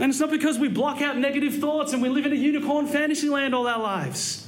[0.00, 2.88] And it's not because we block out negative thoughts and we live in a unicorn
[2.88, 4.45] fantasy land all our lives.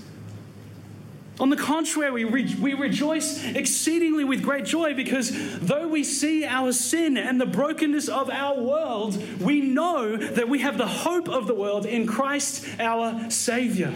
[1.41, 5.30] On the contrary, we, we rejoice exceedingly with great joy because
[5.61, 10.59] though we see our sin and the brokenness of our world, we know that we
[10.61, 13.95] have the hope of the world in Christ our Savior.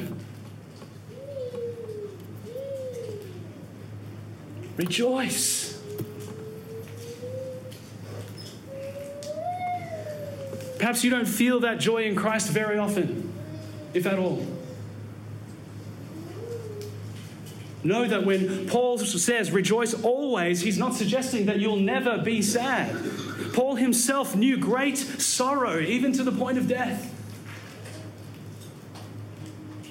[4.76, 5.82] Rejoice.
[10.78, 13.32] Perhaps you don't feel that joy in Christ very often,
[13.94, 14.46] if at all.
[17.84, 22.96] Know that when Paul says rejoice always, he's not suggesting that you'll never be sad.
[23.52, 27.12] Paul himself knew great sorrow, even to the point of death.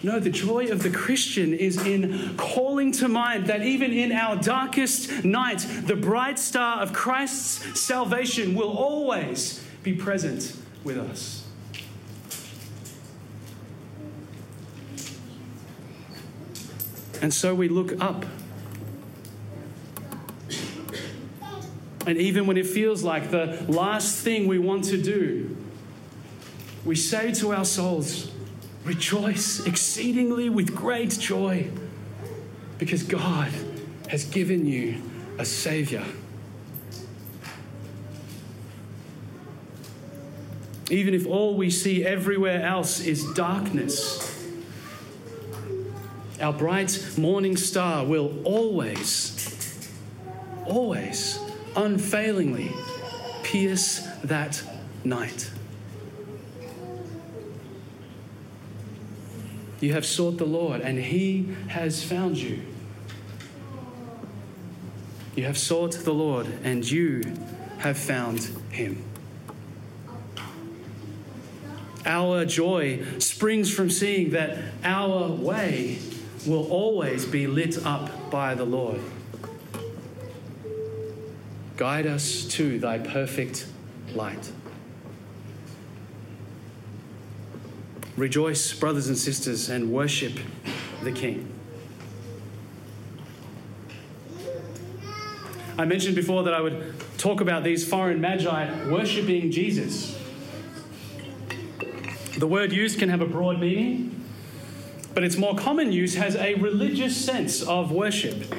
[0.04, 4.36] No, the joy of the Christian is in calling to mind that even in our
[4.36, 11.41] darkest night, the bright star of Christ's salvation will always be present with us.
[17.22, 18.26] And so we look up.
[22.08, 25.56] And even when it feels like the last thing we want to do,
[26.84, 28.32] we say to our souls,
[28.84, 31.70] Rejoice exceedingly with great joy,
[32.80, 33.52] because God
[34.08, 35.00] has given you
[35.38, 36.04] a Savior.
[40.90, 44.41] Even if all we see everywhere else is darkness,
[46.42, 49.90] our bright morning star will always,
[50.66, 51.40] always,
[51.76, 52.72] unfailingly
[53.44, 54.62] pierce that
[55.04, 55.52] night.
[59.80, 62.62] You have sought the Lord, and He has found you.
[65.36, 67.24] You have sought the Lord, and you
[67.80, 69.04] have found Him.
[72.04, 76.00] Our joy springs from seeing that our way
[76.46, 79.00] will always be lit up by the Lord.
[81.78, 83.68] Guide us to thy perfect
[84.14, 84.52] light.
[88.18, 90.34] Rejoice, brothers and sisters, and worship
[91.04, 91.48] the King.
[95.78, 100.18] I mentioned before that I would talk about these foreign magi worshipping Jesus.
[102.38, 104.21] The word used can have a broad meaning
[105.14, 108.54] but its more common use has a religious sense of worship.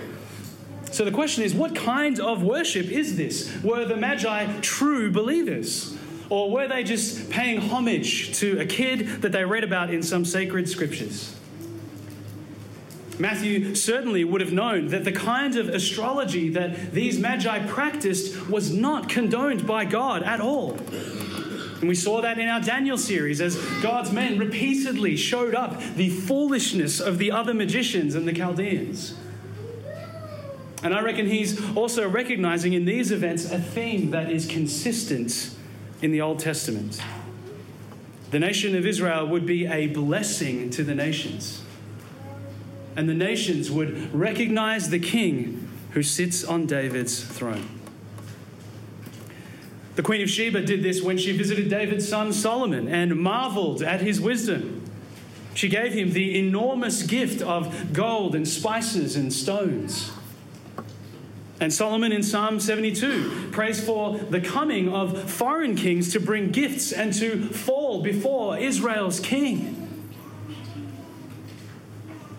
[0.91, 3.51] So the question is what kind of worship is this?
[3.63, 5.97] Were the Magi true believers?
[6.29, 10.25] Or were they just paying homage to a kid that they read about in some
[10.25, 11.35] sacred scriptures?
[13.19, 18.73] Matthew certainly would have known that the kind of astrology that these magi practiced was
[18.73, 20.79] not condoned by God at all.
[21.83, 26.11] And we saw that in our Daniel series as God's men repeatedly showed up the
[26.11, 29.17] foolishness of the other magicians and the Chaldeans.
[30.85, 35.51] And I reckon he's also recognizing in these events a theme that is consistent
[36.03, 37.03] in the Old Testament.
[38.31, 41.63] The nation of Israel would be a blessing to the nations.
[42.95, 47.82] And the nations would recognize the king who sits on David's throne.
[49.95, 54.01] The Queen of Sheba did this when she visited David's son Solomon and marveled at
[54.01, 54.91] his wisdom.
[55.55, 60.11] She gave him the enormous gift of gold and spices and stones.
[61.61, 66.91] And Solomon in Psalm 72 prays for the coming of foreign kings to bring gifts
[66.91, 69.79] and to fall before Israel's king.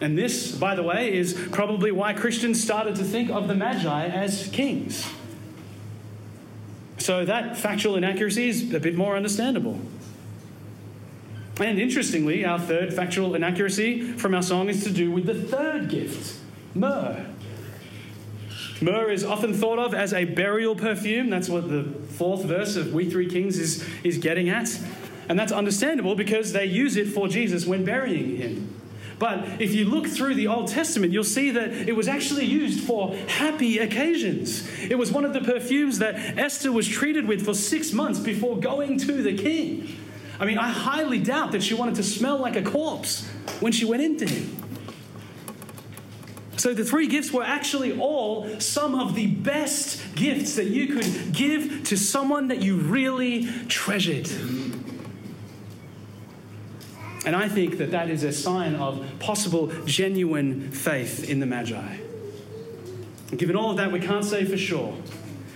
[0.01, 4.08] And this, by the way, is probably why Christians started to think of the Magi
[4.08, 5.08] as kings.
[7.04, 9.78] So that factual inaccuracy is a bit more understandable.
[11.60, 15.89] And interestingly, our third factual inaccuracy from our song is to do with the third
[15.89, 16.39] gift
[16.74, 17.26] myrrh.
[18.80, 21.30] Myrrh is often thought of as a burial perfume.
[21.30, 24.70] That's what the fourth verse of We Three Kings is, is getting at.
[25.28, 28.73] And that's understandable because they use it for Jesus when burying him.
[29.24, 32.82] But if you look through the Old Testament, you'll see that it was actually used
[32.82, 34.70] for happy occasions.
[34.82, 38.60] It was one of the perfumes that Esther was treated with for six months before
[38.60, 39.96] going to the king.
[40.42, 43.26] I mean, I highly doubt that she wanted to smell like a corpse
[43.62, 44.58] when she went into him.
[46.58, 51.32] So the three gifts were actually all some of the best gifts that you could
[51.32, 54.30] give to someone that you really treasured.
[57.26, 61.98] And I think that that is a sign of possible genuine faith in the Magi.
[63.38, 64.96] Given all of that, we can't say for sure.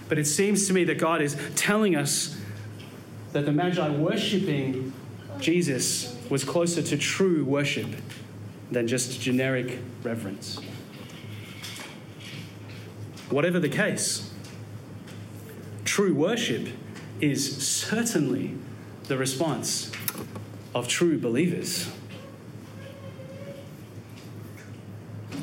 [0.10, 2.40] But it seems to me that God is telling us
[3.34, 4.94] that the Magi worshipping
[5.40, 7.88] Jesus was closer to true worship
[8.72, 10.60] than just generic reverence.
[13.30, 14.34] Whatever the case,
[15.84, 16.70] true worship
[17.20, 18.56] is certainly
[19.04, 19.92] the response
[20.78, 21.90] of true believers.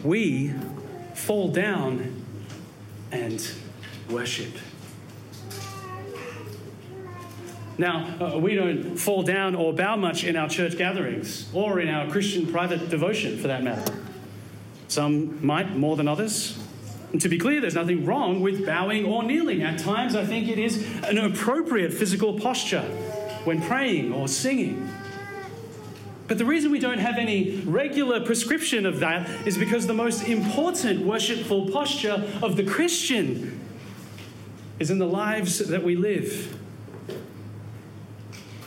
[0.03, 0.55] We
[1.15, 2.25] fall down
[3.11, 3.51] and
[4.09, 4.53] worship.
[7.77, 11.89] Now, uh, we don't fall down or bow much in our church gatherings or in
[11.89, 13.93] our Christian private devotion for that matter.
[14.87, 16.57] Some might more than others.
[17.11, 19.63] And to be clear, there's nothing wrong with bowing or kneeling.
[19.63, 22.83] At times, I think it is an appropriate physical posture
[23.45, 24.89] when praying or singing.
[26.27, 30.27] But the reason we don't have any regular prescription of that is because the most
[30.27, 33.61] important worshipful posture of the Christian
[34.79, 36.59] is in the lives that we live.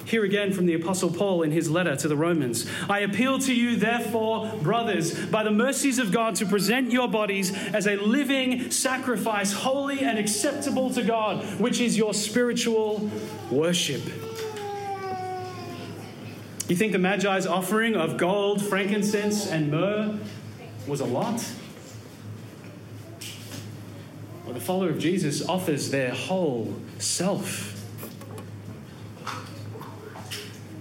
[0.06, 3.54] Here again from the Apostle Paul in his letter to the Romans I appeal to
[3.54, 8.72] you, therefore, brothers, by the mercies of God, to present your bodies as a living
[8.72, 13.12] sacrifice, holy and acceptable to God, which is your spiritual
[13.52, 14.02] worship.
[16.68, 20.20] You think the Magi's offering of gold, frankincense, and myrrh
[20.86, 21.46] was a lot?
[24.46, 27.78] Well, the follower of Jesus offers their whole self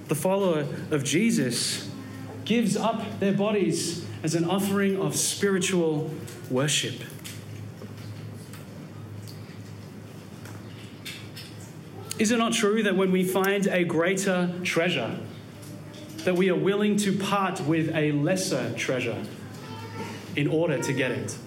[0.08, 1.90] the follower of Jesus,
[2.44, 6.10] gives up their bodies as an offering of spiritual
[6.50, 7.00] worship.
[12.18, 15.18] Is it not true that when we find a greater treasure,
[16.26, 19.20] that we are willing to part with a lesser treasure
[20.36, 21.38] in order to get it?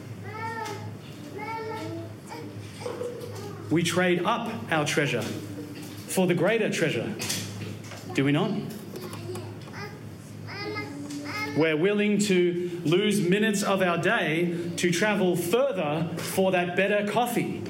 [3.69, 7.13] We trade up our treasure for the greater treasure
[8.13, 8.51] do we not?
[11.55, 17.68] We're willing to lose minutes of our day to travel further for that better coffee.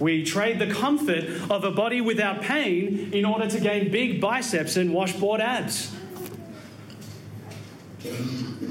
[0.00, 4.76] We trade the comfort of a body without pain in order to gain big biceps
[4.76, 5.94] and washboard abs.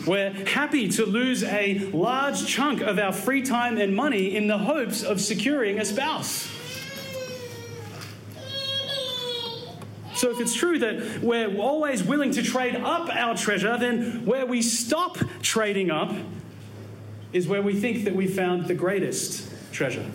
[0.07, 4.57] We're happy to lose a large chunk of our free time and money in the
[4.57, 6.49] hopes of securing a spouse.
[10.15, 14.45] So, if it's true that we're always willing to trade up our treasure, then where
[14.45, 16.13] we stop trading up
[17.31, 20.05] is where we think that we found the greatest treasure.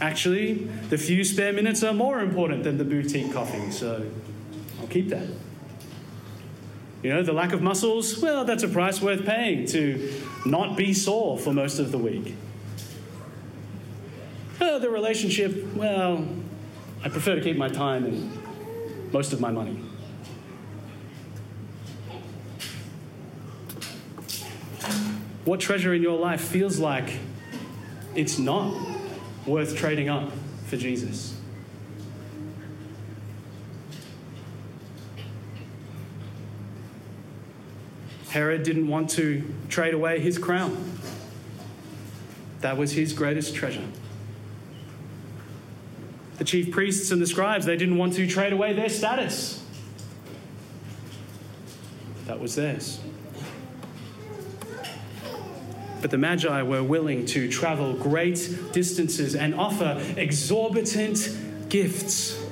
[0.00, 0.54] Actually,
[0.88, 4.06] the few spare minutes are more important than the boutique coffee, so
[4.80, 5.28] I'll keep that.
[7.02, 10.12] You know, the lack of muscles, well, that's a price worth paying to
[10.46, 12.34] not be sore for most of the week.
[14.60, 16.26] Uh, the relationship, well,
[17.02, 19.78] I prefer to keep my time and most of my money.
[25.44, 27.18] What treasure in your life feels like
[28.14, 28.74] it's not
[29.50, 30.30] worth trading up
[30.66, 31.36] for Jesus?
[38.30, 40.92] Herod didn't want to trade away his crown.
[42.60, 43.86] That was his greatest treasure.
[46.38, 49.62] The chief priests and the scribes, they didn't want to trade away their status.
[52.26, 53.00] That was theirs.
[56.00, 61.36] But the Magi were willing to travel great distances and offer exorbitant
[61.68, 62.42] gifts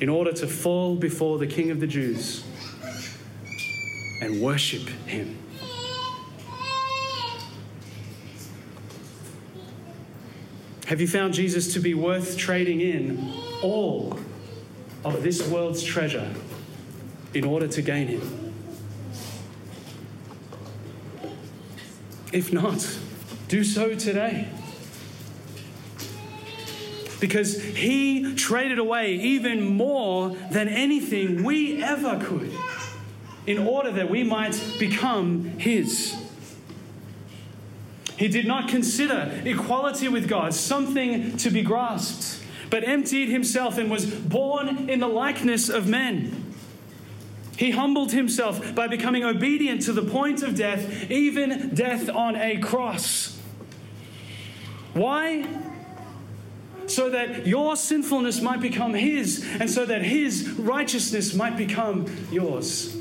[0.00, 2.44] in order to fall before the King of the Jews
[4.20, 5.36] and worship him.
[10.86, 14.18] Have you found Jesus to be worth trading in all
[15.04, 16.34] of this world's treasure
[17.34, 18.47] in order to gain him?
[22.32, 22.98] If not,
[23.48, 24.48] do so today.
[27.20, 32.52] Because he traded away even more than anything we ever could
[33.46, 36.14] in order that we might become his.
[38.18, 43.90] He did not consider equality with God something to be grasped, but emptied himself and
[43.90, 46.47] was born in the likeness of men.
[47.58, 52.58] He humbled himself by becoming obedient to the point of death, even death on a
[52.58, 53.36] cross.
[54.94, 55.44] Why?
[56.86, 62.96] So that your sinfulness might become his, and so that his righteousness might become yours.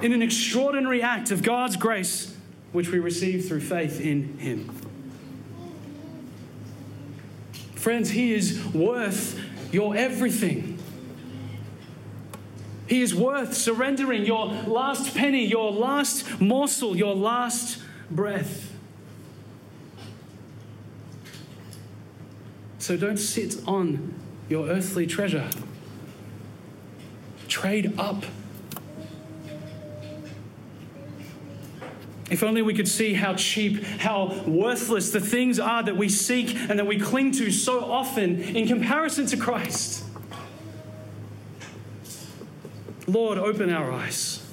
[0.00, 2.34] In an extraordinary act of God's grace,
[2.72, 4.74] which we receive through faith in Him.
[7.74, 9.40] Friends, He is worth
[9.72, 10.77] your everything.
[12.88, 18.72] He is worth surrendering your last penny, your last morsel, your last breath.
[22.78, 24.14] So don't sit on
[24.48, 25.50] your earthly treasure.
[27.48, 28.24] Trade up
[32.30, 36.54] If only we could see how cheap, how worthless the things are that we seek
[36.54, 40.04] and that we cling to so often in comparison to Christ.
[43.08, 44.44] Lord, open our eyes.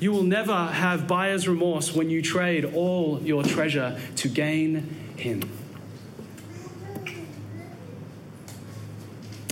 [0.00, 4.76] You will never have buyer's remorse when you trade all your treasure to gain
[5.16, 5.42] Him.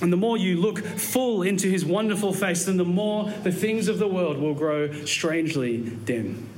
[0.02, 3.88] And the more you look full into his wonderful face, then the more the things
[3.88, 6.48] of the world will grow strangely dim.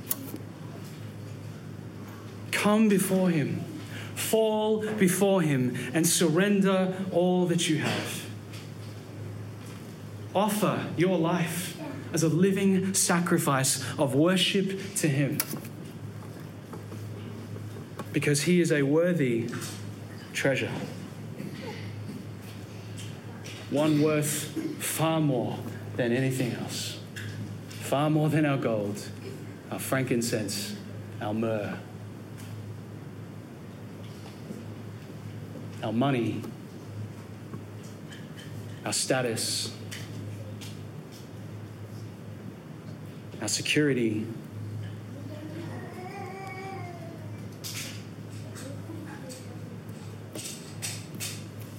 [2.51, 3.65] Come before him,
[4.31, 8.27] fall before him, and surrender all that you have.
[10.35, 11.79] Offer your life
[12.13, 15.39] as a living sacrifice of worship to him.
[18.13, 19.51] Because he is a worthy
[20.33, 20.73] treasure
[23.71, 25.59] one worth far more
[25.97, 26.99] than anything else,
[27.69, 29.09] far more than our gold,
[29.71, 30.75] our frankincense,
[31.21, 31.79] our myrrh,
[35.83, 36.43] our money,
[38.85, 39.73] our status,
[43.41, 44.27] our security.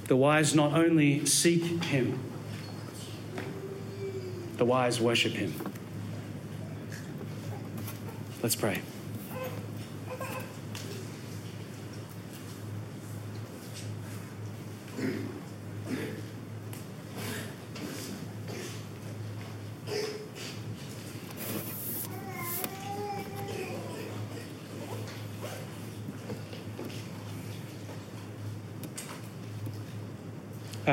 [0.05, 2.19] The wise not only seek him,
[4.57, 5.53] the wise worship him.
[8.41, 8.81] Let's pray.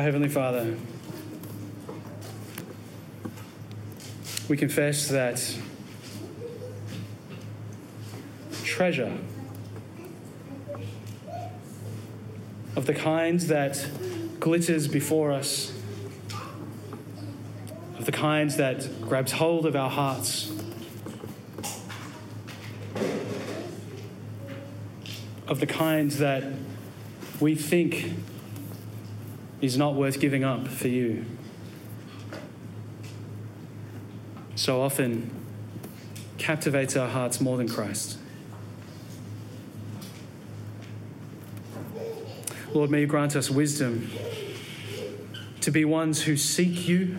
[0.07, 0.77] Heavenly Father,
[4.49, 5.43] we confess that
[8.63, 9.19] treasure
[12.77, 13.85] of the kind that
[14.39, 15.73] glitters before us,
[17.99, 20.53] of the kind that grabs hold of our hearts,
[25.49, 26.45] of the kind that
[27.41, 28.13] we think
[29.61, 31.25] is not worth giving up for you.
[34.55, 35.31] So often
[36.39, 38.19] captivates our hearts more than Christ.
[42.73, 44.11] Lord, may you grant us wisdom
[45.63, 47.17] to be ones who seek you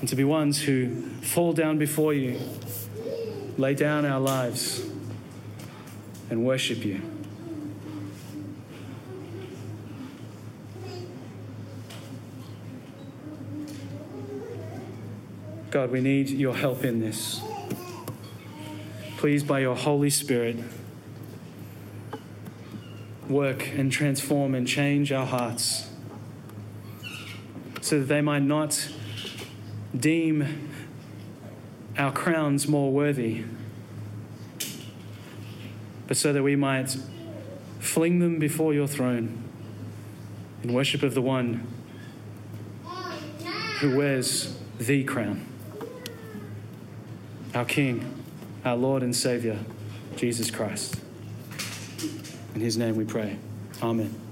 [0.00, 2.38] and to be ones who fall down before you,
[3.58, 4.84] lay down our lives,
[6.30, 7.13] and worship you.
[15.74, 17.42] God, we need your help in this.
[19.16, 20.56] Please, by your Holy Spirit,
[23.28, 25.90] work and transform and change our hearts
[27.80, 28.88] so that they might not
[29.98, 30.70] deem
[31.98, 33.42] our crowns more worthy,
[36.06, 36.96] but so that we might
[37.80, 39.42] fling them before your throne
[40.62, 41.66] in worship of the one
[43.80, 45.44] who wears the crown
[47.54, 48.22] our King,
[48.64, 49.58] our Lord and Savior,
[50.16, 51.00] Jesus Christ.
[52.54, 53.38] In his name we pray.
[53.82, 54.23] Amen.